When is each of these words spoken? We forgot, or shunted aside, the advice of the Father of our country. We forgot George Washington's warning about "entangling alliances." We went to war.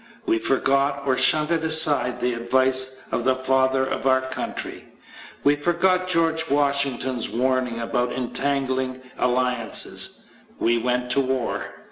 We 0.25 0.39
forgot, 0.39 1.03
or 1.05 1.15
shunted 1.15 1.63
aside, 1.63 2.19
the 2.21 2.33
advice 2.33 3.01
of 3.11 3.23
the 3.23 3.35
Father 3.35 3.85
of 3.85 4.07
our 4.07 4.21
country. 4.21 4.85
We 5.43 5.55
forgot 5.55 6.07
George 6.07 6.49
Washington's 6.49 7.29
warning 7.29 7.77
about 7.79 8.11
"entangling 8.13 8.99
alliances." 9.19 10.25
We 10.59 10.79
went 10.79 11.11
to 11.11 11.19
war. 11.21 11.67